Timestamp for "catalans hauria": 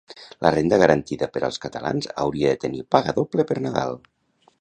1.65-2.55